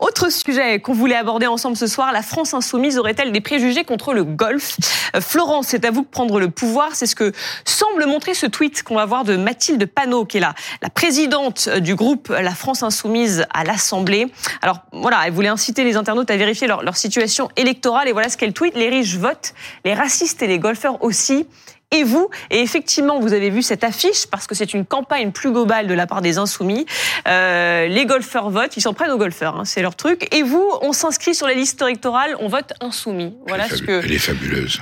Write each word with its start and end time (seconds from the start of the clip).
Autre 0.00 0.30
sujet 0.32 0.80
qu'on 0.80 0.94
voulait 0.94 1.16
aborder 1.16 1.46
ensemble 1.46 1.76
ce 1.76 1.86
soir, 1.86 2.12
la 2.12 2.22
France 2.22 2.54
insoumise 2.54 2.98
aurait-elle 2.98 3.30
des 3.30 3.42
préjugés 3.42 3.84
contre 3.84 4.14
le 4.14 4.24
golf 4.24 4.76
euh, 5.14 5.20
Florence, 5.20 5.66
c'est 5.68 5.84
à 5.84 5.90
vous 5.90 6.00
de 6.00 6.06
prendre 6.06 6.40
le 6.40 6.48
pouvoir. 6.48 6.94
C'est 6.94 7.06
ce 7.06 7.14
que 7.14 7.30
semble 7.66 8.06
montrer 8.06 8.32
ce 8.32 8.46
tweet 8.46 8.82
qu'on 8.82 8.94
va 8.94 9.04
voir 9.04 9.24
de 9.24 9.36
Mathilde 9.36 9.84
Panot, 9.86 10.24
qui 10.24 10.38
est 10.38 10.40
la, 10.40 10.54
présidente 10.94 11.68
du 11.68 11.94
groupe 11.94 12.28
La 12.30 12.54
France 12.54 12.82
insoumise 12.82 13.44
à 13.52 13.64
l'Assemblée. 13.64 14.32
Alors 14.62 14.78
voilà, 14.92 15.20
elle 15.26 15.32
voulait 15.32 15.48
inciter 15.48 15.84
les 15.84 15.96
internautes 15.96 16.30
à 16.30 16.36
vérifier 16.36 16.66
leur, 16.66 16.82
leur 16.82 16.96
situation 16.96 17.50
électorale 17.56 18.08
et 18.08 18.12
voilà 18.12 18.30
ce 18.30 18.38
qu'elle 18.38 18.54
tweet. 18.54 18.74
Les 18.74 18.88
riches 18.88 19.16
votent, 19.16 19.52
les 19.84 19.92
racistes 19.92 20.42
et 20.42 20.46
les 20.46 20.58
golfeurs 20.58 21.04
aussi 21.04 21.46
et 21.92 22.02
vous. 22.02 22.28
Et 22.50 22.60
effectivement, 22.60 23.20
vous 23.20 23.32
avez 23.32 23.50
vu 23.50 23.62
cette 23.62 23.84
affiche 23.84 24.26
parce 24.26 24.48
que 24.48 24.54
c'est 24.56 24.74
une 24.74 24.84
campagne 24.84 25.30
plus 25.30 25.52
globale 25.52 25.86
de 25.86 25.94
la 25.94 26.08
part 26.08 26.22
des 26.22 26.38
insoumis. 26.38 26.86
Euh, 27.28 27.86
les 27.86 28.06
golfeurs 28.06 28.50
votent, 28.50 28.76
ils 28.76 28.80
s'en 28.80 28.94
prennent 28.94 29.12
aux 29.12 29.18
golfeurs, 29.18 29.56
hein, 29.56 29.64
c'est 29.64 29.82
leur 29.82 29.94
truc. 29.94 30.26
Et 30.34 30.42
vous, 30.42 30.68
on 30.80 30.92
s'inscrit 30.92 31.34
sur 31.34 31.46
les 31.46 31.54
listes 31.54 31.80
électorales, 31.80 32.34
on 32.40 32.48
vote 32.48 32.72
insoumis. 32.80 33.34
Voilà 33.46 33.66
elle, 33.70 33.76
ce 33.76 33.82
que. 33.82 34.04
Elle 34.04 34.12
est 34.12 34.18
fabuleuse. 34.18 34.80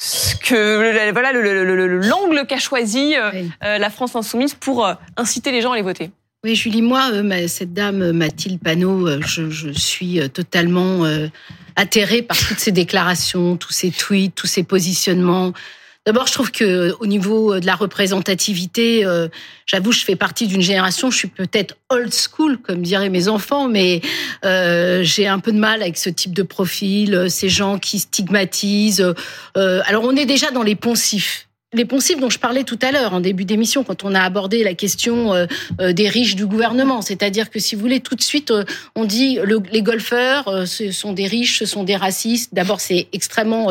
Ce 0.00 0.36
que 0.36 1.10
voilà 1.10 1.32
l'angle 1.32 2.46
qu'a 2.46 2.60
choisi 2.60 3.16
euh, 3.16 3.30
oui. 3.32 3.50
euh, 3.64 3.78
la 3.78 3.90
France 3.90 4.14
insoumise 4.14 4.54
pour 4.54 4.86
euh, 4.86 4.94
inciter 5.16 5.50
les 5.50 5.60
gens 5.60 5.72
à 5.72 5.76
les 5.76 5.82
voter. 5.82 6.12
Oui, 6.44 6.54
Julie, 6.54 6.82
moi, 6.82 7.10
euh, 7.12 7.48
cette 7.48 7.72
dame 7.72 8.12
Mathilde 8.12 8.60
Panot, 8.60 9.08
euh, 9.08 9.20
je, 9.26 9.50
je 9.50 9.70
suis 9.70 10.20
totalement 10.30 11.02
atterrée 11.74 12.22
par 12.22 12.36
toutes 12.36 12.60
ces 12.60 12.70
déclarations, 12.70 13.56
tous 13.56 13.72
ces 13.72 13.90
tweets, 13.90 14.36
tous 14.36 14.46
ces 14.46 14.62
positionnements. 14.62 15.52
D'abord, 16.08 16.26
je 16.26 16.32
trouve 16.32 16.50
que 16.50 16.94
au 17.00 17.06
niveau 17.06 17.60
de 17.60 17.66
la 17.66 17.74
représentativité, 17.74 19.04
euh, 19.04 19.28
j'avoue, 19.66 19.92
je 19.92 20.06
fais 20.06 20.16
partie 20.16 20.46
d'une 20.46 20.62
génération. 20.62 21.10
Je 21.10 21.18
suis 21.18 21.28
peut-être 21.28 21.76
old 21.90 22.14
school, 22.14 22.56
comme 22.56 22.80
diraient 22.80 23.10
mes 23.10 23.28
enfants, 23.28 23.68
mais 23.68 24.00
euh, 24.46 25.02
j'ai 25.02 25.26
un 25.26 25.38
peu 25.38 25.52
de 25.52 25.58
mal 25.58 25.82
avec 25.82 25.98
ce 25.98 26.08
type 26.08 26.32
de 26.32 26.42
profil, 26.42 27.26
ces 27.28 27.50
gens 27.50 27.78
qui 27.78 27.98
stigmatisent. 27.98 29.04
Euh, 29.58 29.82
alors, 29.84 30.02
on 30.04 30.16
est 30.16 30.24
déjà 30.24 30.50
dans 30.50 30.62
les 30.62 30.76
poncifs 30.76 31.47
les 31.74 31.84
poncifs 31.84 32.18
dont 32.18 32.30
je 32.30 32.38
parlais 32.38 32.64
tout 32.64 32.78
à 32.80 32.92
l'heure 32.92 33.12
en 33.12 33.20
début 33.20 33.44
d'émission 33.44 33.84
quand 33.84 34.02
on 34.02 34.14
a 34.14 34.22
abordé 34.22 34.64
la 34.64 34.72
question 34.72 35.34
euh, 35.34 35.44
euh, 35.82 35.92
des 35.92 36.08
riches 36.08 36.34
du 36.34 36.46
gouvernement, 36.46 37.02
c'est-à-dire 37.02 37.50
que 37.50 37.58
si 37.58 37.74
vous 37.74 37.82
voulez 37.82 38.00
tout 38.00 38.14
de 38.14 38.22
suite 38.22 38.50
euh, 38.50 38.64
on 38.94 39.04
dit 39.04 39.38
le, 39.44 39.60
les 39.70 39.82
golfeurs 39.82 40.66
ce 40.66 40.90
sont 40.92 41.12
des 41.12 41.26
riches, 41.26 41.58
ce 41.58 41.66
sont 41.66 41.84
des 41.84 41.96
racistes. 41.96 42.54
D'abord 42.54 42.80
c'est 42.80 43.08
extrêmement 43.12 43.68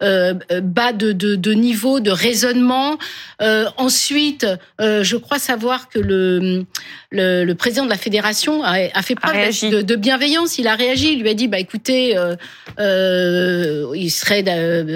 bas 0.00 0.92
de, 0.92 1.12
de, 1.12 1.34
de, 1.36 1.52
niveau 1.52 2.00
de 2.00 2.10
raisonnement. 2.10 2.98
ensuite, 3.76 4.46
je 4.78 5.16
crois 5.16 5.38
savoir 5.38 5.88
que 5.88 5.98
le, 5.98 6.64
le, 7.10 7.44
le, 7.44 7.54
président 7.54 7.84
de 7.84 7.90
la 7.90 7.98
fédération 7.98 8.62
a, 8.62 8.88
a 8.92 9.02
fait 9.02 9.14
preuve 9.14 9.36
a 9.36 9.68
de, 9.68 9.82
de, 9.82 9.96
bienveillance. 9.96 10.58
Il 10.58 10.68
a 10.68 10.74
réagi, 10.74 11.12
il 11.12 11.22
lui 11.22 11.28
a 11.28 11.34
dit 11.34 11.48
bah 11.48 11.58
écoutez, 11.58 12.16
il 12.78 14.10
serait 14.10 14.42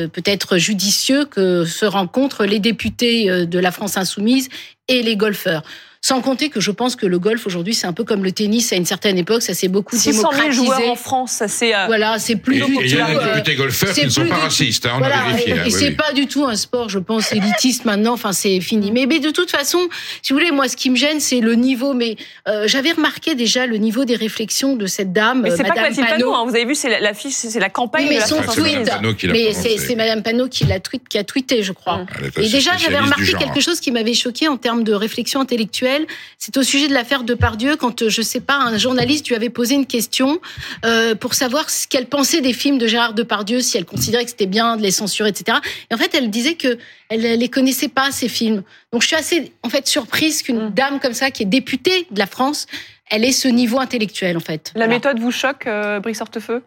peut-être 0.09 0.57
judicieux 0.59 1.25
que 1.27 1.65
se 1.65 1.85
rencontre 1.85 2.34
les 2.43 2.59
députés 2.59 3.31
euh, 3.31 3.47
de 3.47 3.59
la 3.61 3.71
France 3.71 3.97
insoumise 3.97 4.49
et 4.89 5.03
les 5.03 5.17
golfeurs. 5.17 5.63
Sans 6.05 6.21
compter 6.21 6.51
que 6.51 6.61
je 6.61 6.71
pense 6.71 6.97
que 6.97 7.07
le 7.07 7.19
golf 7.19 7.47
aujourd'hui, 7.47 7.73
c'est 7.73 7.87
un 7.87 7.95
peu 7.95 8.05
comme 8.05 8.25
le 8.25 8.31
tennis 8.31 8.75
à 8.75 8.77
une 8.77 8.85
certaine 8.85 9.17
époque, 9.17 9.41
ça 9.41 9.55
s'est 9.55 9.69
beaucoup 9.69 9.97
600 9.97 10.19
démocratisé. 10.19 10.53
000 10.53 10.67
joueurs 10.67 10.91
en 10.91 10.97
France, 10.97 11.33
ça 11.33 11.49
c'est 11.49 11.75
euh... 11.75 11.87
voilà, 11.87 12.19
c'est 12.19 12.37
plus. 12.37 12.57
Et 12.57 12.65
il 12.83 12.95
y 12.95 13.01
a 13.01 13.07
des 13.07 13.25
députés 13.25 13.55
golfeurs 13.55 13.95
qui 13.95 14.05
ne 14.05 14.11
sont 14.11 14.27
pas 14.27 14.35
racistes, 14.35 14.85
hein, 14.85 14.91
on 14.97 14.99
voilà, 14.99 15.23
a 15.23 15.29
vérifié. 15.29 15.55
Et, 15.55 15.57
et 15.57 15.63
oui, 15.63 15.71
c'est 15.71 15.89
oui. 15.89 15.95
pas 15.95 16.13
du 16.13 16.27
tout 16.27 16.45
un 16.45 16.57
sport, 16.57 16.91
je 16.91 16.99
pense, 16.99 17.33
élitiste 17.33 17.87
maintenant. 17.87 18.13
Enfin, 18.13 18.33
c'est 18.33 18.61
fini. 18.61 18.93
Mais, 18.93 19.07
mais 19.07 19.19
de 19.19 19.31
toute 19.31 19.51
façon, 19.51 19.79
si 20.21 20.35
vous 20.35 20.39
voulez, 20.39 20.51
moi, 20.51 20.69
ce 20.69 20.77
qui 20.77 20.91
me 20.91 20.97
gêne, 20.97 21.21
c'est 21.21 21.41
le 21.41 21.55
niveau. 21.55 21.95
Mais 21.95 22.17
euh, 22.49 22.69
j'avais 22.69 22.93
remarqué 22.93 23.35
déjà 23.35 23.67
le 23.67 23.79
niveau 23.79 24.05
des 24.05 24.17
réflexions 24.17 24.77
de 24.77 24.85
cette 24.85 25.15
dame, 25.15 25.41
mais 25.41 25.53
c'est 25.53 25.63
Madame 25.63 25.75
pas 25.75 25.89
Mathilde 25.89 26.07
Panot. 26.07 26.35
Hein, 26.35 26.45
vous 26.47 26.55
avez 26.55 26.67
vu, 26.67 26.75
c'est 26.75 27.01
l'affiche, 27.01 27.33
c'est 27.33 27.59
la 27.59 27.71
campagne 27.71 28.09
mais 28.11 28.17
de 28.17 28.21
la 28.21 28.27
son 28.27 28.43
tweet, 28.43 28.93
mais 29.25 29.55
c'est 29.55 29.97
Madame 29.97 30.23
Panot 30.23 30.49
qui 30.49 30.65
l'a 30.65 30.81
tweet, 30.81 31.09
qui 31.09 31.17
a 31.17 31.25
tweeté, 31.25 31.63
je 31.63 31.73
crois. 31.73 31.97
Mmh. 31.97 32.43
Et 32.43 32.49
déjà, 32.51 32.77
j'avais 32.77 32.99
remarqué 32.99 33.33
quelque 33.39 33.61
chose 33.61 33.81
qui 33.81 33.91
m'avait 33.91 34.13
choqué 34.13 34.49
en 34.49 34.59
termes 34.59 34.85
de 34.85 34.93
réflexion 34.93 35.41
intellectuelle. 35.41 35.94
C'est 36.39 36.57
au 36.57 36.63
sujet 36.63 36.89
de 36.89 36.95
l'affaire 36.95 37.25
de 37.25 37.35
Pardieu, 37.35 37.77
quand 37.77 38.03
euh, 38.03 38.09
je 38.09 38.23
sais 38.23 38.41
pas, 38.41 38.57
un 38.57 38.79
journaliste 38.79 39.29
lui 39.29 39.35
avait 39.35 39.51
posé 39.51 39.75
une 39.75 39.87
question 39.87 40.41
euh, 40.85 41.15
pour 41.15 41.35
savoir 41.35 41.71
ce 41.71 41.87
qu'elle 41.87 42.07
pensait 42.07 42.41
des 42.41 42.53
films 42.53 42.79
de 42.79 42.87
Gérard 42.87 43.15
Depardieu, 43.15 43.61
si 43.61 43.77
elle 43.77 43.85
considérait 43.85 44.25
que 44.25 44.31
c'était 44.31 44.47
bien 44.47 44.77
de 44.77 44.83
les 44.83 44.91
censurer, 44.91 45.31
etc. 45.31 45.59
Et 45.91 45.95
en 45.95 45.99
fait, 45.99 46.15
elle 46.15 46.31
disait 46.31 46.55
que 46.55 46.79
elle 47.09 47.39
les 47.39 47.49
connaissait 47.49 47.89
pas 47.89 48.11
ces 48.11 48.29
films. 48.29 48.63
Donc, 48.93 49.03
je 49.03 49.09
suis 49.09 49.17
assez 49.17 49.53
en 49.63 49.69
fait 49.69 49.87
surprise 49.87 50.43
qu'une 50.43 50.67
mmh. 50.69 50.75
dame 50.75 51.01
comme 51.01 51.15
ça, 51.15 51.31
qui 51.31 51.43
est 51.43 51.47
députée 51.47 52.07
de 52.11 52.19
la 52.19 52.27
France, 52.27 52.67
elle 53.11 53.25
ait 53.25 53.33
ce 53.33 53.49
niveau 53.49 53.79
intellectuel, 53.81 54.37
en 54.37 54.41
fait. 54.41 54.73
La 54.75 54.87
voilà. 54.87 54.95
méthode 54.95 55.21
vous 55.21 55.31
choque, 55.31 55.67
euh, 55.67 56.01
Brice 56.01 56.21
Hortefeux? 56.21 56.63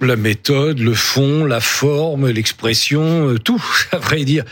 La 0.00 0.16
méthode, 0.16 0.78
le 0.78 0.94
fond, 0.94 1.44
la 1.44 1.60
forme, 1.60 2.30
l'expression, 2.30 3.28
euh, 3.28 3.38
tout, 3.38 3.62
à 3.92 3.98
vrai 3.98 4.24
dire. 4.24 4.44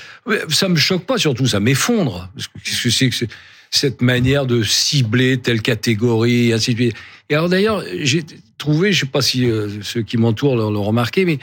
Ça 0.50 0.68
me 0.68 0.76
choque 0.76 1.06
pas, 1.06 1.18
surtout 1.18 1.46
ça 1.46 1.60
m'effondre. 1.60 2.30
Qu'est-ce 2.62 2.82
que 2.82 2.90
c'est 2.90 3.08
que 3.08 3.32
cette 3.76 4.02
manière 4.02 4.46
de 4.46 4.62
cibler 4.62 5.38
telle 5.38 5.62
catégorie, 5.62 6.52
ainsi 6.52 6.74
de 6.74 6.80
suite. 6.80 6.96
Et 7.28 7.34
alors 7.34 7.48
d'ailleurs, 7.48 7.82
j'ai 8.00 8.24
trouvé, 8.58 8.92
je 8.92 9.00
sais 9.00 9.06
pas 9.06 9.22
si 9.22 9.50
euh, 9.50 9.68
ceux 9.82 10.02
qui 10.02 10.16
m'entourent 10.16 10.56
l'ont 10.56 10.82
remarqué, 10.82 11.24
mais 11.24 11.38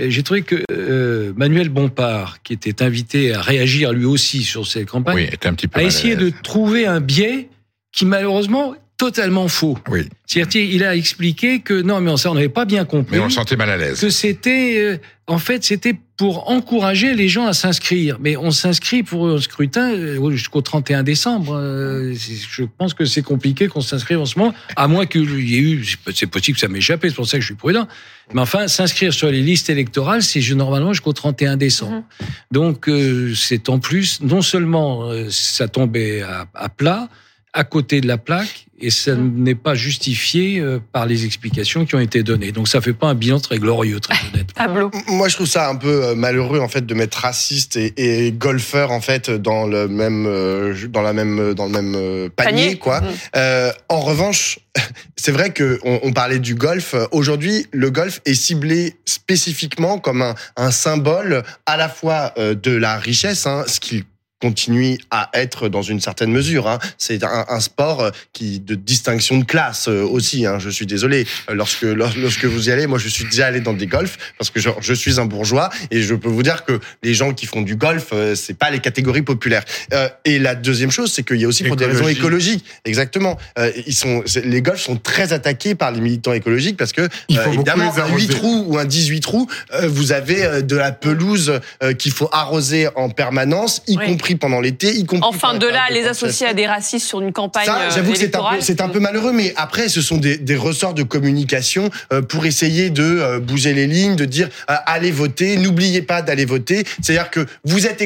euh, 0.00 0.06
j'ai 0.08 0.22
trouvé 0.22 0.42
que 0.42 0.62
euh, 0.70 1.32
Manuel 1.36 1.68
Bompard, 1.68 2.42
qui 2.42 2.52
était 2.52 2.82
invité 2.82 3.32
à 3.32 3.40
réagir 3.40 3.92
lui 3.92 4.04
aussi 4.04 4.42
sur 4.42 4.66
cette 4.66 4.88
campagne, 4.88 5.28
oui, 5.30 5.38
un 5.44 5.54
petit 5.54 5.68
peu 5.68 5.80
a 5.80 5.84
essayé 5.84 6.16
de 6.16 6.30
trouver 6.42 6.86
un 6.86 7.00
biais 7.00 7.48
qui 7.92 8.04
malheureusement 8.04 8.74
totalement 8.96 9.48
faux. 9.48 9.78
Oui. 9.90 10.08
C'est-à-dire, 10.26 10.62
il 10.62 10.84
a 10.84 10.96
expliqué 10.96 11.60
que 11.60 11.80
non, 11.82 12.00
mais 12.00 12.10
on 12.10 12.34
n'avait 12.34 12.48
pas 12.48 12.64
bien 12.64 12.84
compris. 12.84 13.16
Mais 13.16 13.22
on 13.22 13.24
le 13.24 13.30
sentait 13.30 13.56
mal 13.56 13.70
à 13.70 13.76
l'aise. 13.76 14.00
Que 14.00 14.10
c'était, 14.10 14.76
euh, 14.78 14.98
en 15.26 15.38
fait, 15.38 15.64
c'était 15.64 15.96
pour 16.16 16.50
encourager 16.50 17.14
les 17.14 17.28
gens 17.28 17.46
à 17.46 17.52
s'inscrire. 17.52 18.18
Mais 18.20 18.36
on 18.36 18.50
s'inscrit 18.50 19.02
pour 19.02 19.28
un 19.28 19.40
scrutin 19.40 19.92
euh, 19.92 20.30
jusqu'au 20.30 20.60
31 20.60 21.02
décembre. 21.02 21.56
Euh, 21.56 22.14
je 22.14 22.64
pense 22.64 22.94
que 22.94 23.04
c'est 23.04 23.22
compliqué 23.22 23.66
qu'on 23.66 23.80
s'inscrive 23.80 24.20
en 24.20 24.26
ce 24.26 24.38
moment, 24.38 24.54
à 24.76 24.86
moins 24.86 25.06
qu'il 25.06 25.40
y 25.40 25.56
ait 25.56 25.60
eu, 25.60 25.84
c'est 26.14 26.26
possible 26.26 26.54
que 26.56 26.60
ça 26.60 26.68
m'échappe, 26.68 27.00
c'est 27.02 27.14
pour 27.14 27.26
ça 27.26 27.38
que 27.38 27.42
je 27.42 27.46
suis 27.46 27.56
prudent. 27.56 27.88
Mais 28.32 28.40
enfin, 28.40 28.68
s'inscrire 28.68 29.12
sur 29.12 29.30
les 29.30 29.42
listes 29.42 29.70
électorales, 29.70 30.22
c'est 30.22 30.40
normalement 30.54 30.92
jusqu'au 30.92 31.12
31 31.12 31.56
décembre. 31.56 31.96
Mmh. 32.20 32.24
Donc, 32.52 32.88
euh, 32.88 33.34
c'est 33.34 33.68
en 33.68 33.80
plus, 33.80 34.20
non 34.20 34.40
seulement 34.40 35.08
euh, 35.08 35.26
ça 35.30 35.68
tombait 35.68 36.22
à, 36.22 36.46
à 36.54 36.68
plat, 36.68 37.08
à 37.54 37.64
côté 37.64 38.00
de 38.00 38.08
la 38.08 38.18
plaque 38.18 38.66
et 38.80 38.90
ça 38.90 39.14
mmh. 39.14 39.32
n'est 39.36 39.54
pas 39.54 39.74
justifié 39.74 40.58
euh, 40.58 40.80
par 40.92 41.06
les 41.06 41.24
explications 41.24 41.86
qui 41.86 41.94
ont 41.94 42.00
été 42.00 42.22
données. 42.22 42.52
Donc 42.52 42.68
ça 42.68 42.80
fait 42.80 42.92
pas 42.92 43.06
un 43.06 43.14
bilan 43.14 43.38
très 43.40 43.58
glorieux, 43.58 44.00
très 44.00 44.14
honnête. 44.32 44.52
Pablo. 44.52 44.90
Moi, 45.06 45.28
je 45.28 45.36
trouve 45.36 45.46
ça 45.46 45.68
un 45.68 45.76
peu 45.76 46.04
euh, 46.04 46.14
malheureux 46.14 46.58
en 46.58 46.68
fait 46.68 46.84
de 46.84 46.94
mettre 46.94 47.18
raciste 47.18 47.76
et, 47.76 48.26
et 48.26 48.32
golfeur 48.32 48.90
en 48.90 49.00
fait 49.00 49.30
dans 49.30 49.66
le 49.66 49.88
même 49.88 50.26
euh, 50.26 50.74
dans 50.88 51.02
la 51.02 51.12
même 51.12 51.54
dans 51.54 51.66
le 51.66 51.70
même 51.70 52.30
panier, 52.30 52.52
panier. 52.52 52.78
quoi. 52.78 53.00
Mmh. 53.00 53.04
Euh, 53.36 53.72
en 53.88 54.00
revanche, 54.00 54.58
c'est 55.16 55.32
vrai 55.32 55.50
que 55.50 55.78
on, 55.84 56.00
on, 56.02 56.12
parlait 56.12 56.40
du 56.40 56.56
golf. 56.56 56.94
Aujourd'hui, 57.12 57.66
le 57.72 57.90
golf 57.90 58.20
est 58.26 58.34
ciblé 58.34 58.96
spécifiquement 59.04 59.98
comme 59.98 60.22
un, 60.22 60.34
un 60.56 60.72
symbole 60.72 61.44
à 61.66 61.76
la 61.76 61.88
fois 61.88 62.34
de 62.36 62.72
la 62.72 62.98
richesse, 62.98 63.46
hein, 63.46 63.64
ce 63.66 63.78
qu'il 63.78 64.04
continue 64.44 64.98
à 65.10 65.30
être 65.32 65.68
dans 65.68 65.82
une 65.82 66.00
certaine 66.00 66.30
mesure. 66.30 66.68
Hein. 66.68 66.78
C'est 66.98 67.24
un, 67.24 67.46
un, 67.48 67.60
sport 67.60 68.10
qui 68.32 68.60
de 68.60 68.74
distinction 68.74 69.38
de 69.38 69.44
classe 69.44 69.88
aussi. 69.88 70.44
Hein. 70.44 70.58
Je 70.58 70.68
suis 70.68 70.86
désolé. 70.86 71.26
Lorsque 71.50 71.82
lorsque 71.82 72.44
vous 72.44 72.68
y 72.68 72.72
allez, 72.72 72.86
moi 72.86 72.98
je 72.98 73.08
suis 73.08 73.24
déjà 73.24 73.46
allé 73.46 73.60
dans 73.60 73.72
des 73.72 73.86
golfs 73.86 74.18
parce 74.38 74.50
que 74.50 74.60
je, 74.60 74.68
je, 74.80 74.92
suis 74.92 75.18
un 75.18 75.24
bourgeois 75.24 75.70
et 75.90 76.02
je 76.02 76.14
peux 76.14 76.28
vous 76.28 76.42
dire 76.42 76.64
que 76.64 76.78
les 77.02 77.14
gens 77.14 77.32
qui 77.32 77.46
font 77.46 77.62
du 77.62 77.76
golf, 77.76 78.12
c'est 78.34 78.58
pas 78.58 78.70
les 78.70 78.80
catégories 78.80 79.22
populaires. 79.22 79.64
Euh, 79.94 80.08
et 80.24 80.38
la 80.38 80.54
deuxième 80.54 80.90
chose, 80.90 81.10
c'est 81.12 81.22
qu'il 81.22 81.40
y 81.40 81.44
a 81.44 81.48
aussi 81.48 81.64
pour 81.64 81.74
Écologie. 81.74 81.92
des 81.92 81.98
raisons 81.98 82.20
écologiques. 82.20 82.64
Exactement. 82.84 83.38
Euh, 83.58 83.72
ils 83.86 83.94
sont 83.94 84.22
les 84.44 84.62
golfs 84.62 84.82
sont 84.82 84.96
très 84.96 85.32
attaqués 85.32 85.74
par 85.74 85.90
les 85.90 86.00
militants 86.00 86.32
écologiques 86.32 86.76
parce 86.76 86.92
que 86.92 87.02
euh, 87.02 87.52
évidemment 87.52 87.92
un 87.96 88.14
8 88.14 88.28
trous 88.28 88.64
ou 88.68 88.78
un 88.78 88.84
18 88.84 89.20
trous, 89.20 89.48
euh, 89.72 89.88
vous 89.88 90.12
avez 90.12 90.62
de 90.62 90.76
la 90.76 90.92
pelouse 90.92 91.60
euh, 91.82 91.92
qu'il 91.92 92.12
faut 92.12 92.28
arroser 92.32 92.88
en 92.96 93.10
permanence, 93.10 93.82
y 93.86 93.96
oui. 93.96 94.06
compris 94.06 94.33
pendant 94.38 94.60
l'été, 94.60 94.94
y 94.94 95.04
compris. 95.04 95.28
Enfin, 95.28 95.54
de 95.54 95.66
là, 95.66 95.82
les 95.90 96.06
associer 96.06 96.46
à 96.46 96.54
des 96.54 96.66
racistes 96.66 97.06
sur 97.06 97.20
une 97.20 97.32
campagne. 97.32 97.66
Ça, 97.66 97.90
j'avoue 97.90 98.12
que 98.12 98.18
c'est 98.18 98.34
un, 98.36 98.42
peu, 98.42 98.60
c'est 98.60 98.80
un 98.80 98.88
peu 98.88 99.00
malheureux, 99.00 99.32
mais 99.32 99.52
après, 99.56 99.88
ce 99.88 100.02
sont 100.02 100.16
des, 100.16 100.36
des 100.38 100.56
ressorts 100.56 100.94
de 100.94 101.02
communication 101.02 101.90
euh, 102.12 102.22
pour 102.22 102.46
essayer 102.46 102.90
de 102.90 103.02
euh, 103.02 103.40
bouger 103.40 103.74
les 103.74 103.86
lignes, 103.86 104.16
de 104.16 104.24
dire 104.24 104.48
euh, 104.70 104.74
allez 104.86 105.10
voter, 105.10 105.56
n'oubliez 105.56 106.02
pas 106.02 106.22
d'aller 106.22 106.44
voter. 106.44 106.84
C'est-à-dire 107.02 107.30
que 107.30 107.46
vous 107.64 107.86
êtes 107.86 108.02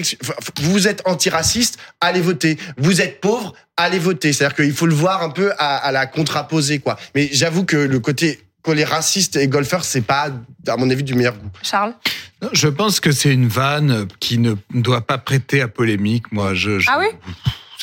vous 0.60 0.88
êtes 0.88 1.02
antiraciste, 1.06 1.78
allez 2.00 2.20
voter. 2.20 2.58
Vous 2.76 3.00
êtes 3.00 3.20
pauvre, 3.20 3.54
allez 3.76 3.98
voter. 3.98 4.32
C'est-à-dire 4.32 4.56
qu'il 4.56 4.72
faut 4.72 4.86
le 4.86 4.94
voir 4.94 5.22
un 5.22 5.30
peu 5.30 5.52
à, 5.58 5.76
à 5.76 5.92
la 5.92 6.06
contraposée, 6.06 6.78
quoi. 6.78 6.98
Mais 7.14 7.28
j'avoue 7.32 7.64
que 7.64 7.76
le 7.76 8.00
côté 8.00 8.40
les 8.72 8.84
racistes 8.84 9.36
et 9.36 9.48
golfeurs, 9.48 9.84
c'est 9.84 10.00
pas, 10.00 10.28
à 10.66 10.76
mon 10.76 10.90
avis, 10.90 11.02
du 11.02 11.14
meilleur 11.14 11.34
goût. 11.34 11.50
Charles? 11.62 11.94
Je 12.52 12.68
pense 12.68 13.00
que 13.00 13.10
c'est 13.12 13.32
une 13.32 13.48
vanne 13.48 14.06
qui 14.20 14.38
ne 14.38 14.54
doit 14.72 15.06
pas 15.06 15.18
prêter 15.18 15.60
à 15.60 15.68
polémique. 15.68 16.30
Moi, 16.32 16.54
je. 16.54 16.78
je 16.78 16.88
ah 16.90 16.98
oui? 17.00 17.06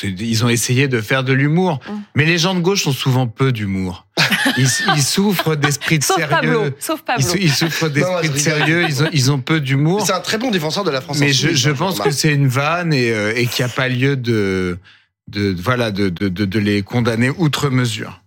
Ils 0.02 0.44
ont 0.44 0.50
essayé 0.50 0.88
de 0.88 1.00
faire 1.00 1.24
de 1.24 1.32
l'humour, 1.32 1.80
mmh. 1.88 1.92
mais 2.16 2.26
les 2.26 2.36
gens 2.36 2.54
de 2.54 2.60
gauche 2.60 2.86
ont 2.86 2.92
souvent 2.92 3.26
peu 3.26 3.50
d'humour. 3.50 4.06
ils, 4.58 4.68
ils 4.94 5.02
souffrent 5.02 5.56
d'esprit 5.56 5.98
de 5.98 6.04
Sauf 6.04 6.16
sérieux. 6.16 6.30
Pablo. 6.30 6.64
Sauf 6.78 7.00
Ils, 7.00 7.04
Pablo. 7.06 7.34
ils 7.40 7.50
souffrent 7.50 7.88
d'esprit 7.88 8.28
de 8.28 8.36
sérieux. 8.36 8.84
Ils 8.86 9.02
ont, 9.02 9.08
ils 9.12 9.32
ont 9.32 9.38
peu 9.40 9.58
d'humour. 9.58 10.04
C'est 10.04 10.12
un 10.12 10.20
très 10.20 10.36
bon 10.36 10.50
défenseur 10.50 10.84
de 10.84 10.90
la 10.90 11.00
France 11.00 11.18
Mais 11.18 11.32
je, 11.32 11.70
hein, 11.70 11.74
pense 11.74 11.98
que 11.98 12.10
c'est 12.10 12.32
une 12.32 12.46
vanne 12.48 12.92
et, 12.92 13.10
euh, 13.10 13.32
et 13.34 13.46
qu'il 13.46 13.64
n'y 13.64 13.70
a 13.70 13.74
pas 13.74 13.88
lieu 13.88 14.16
de, 14.16 14.78
de 15.28 15.56
voilà 15.58 15.90
de, 15.90 16.10
de, 16.10 16.28
de, 16.28 16.44
de 16.44 16.58
les 16.58 16.82
condamner 16.82 17.30
outre 17.30 17.70
mesure. 17.70 18.20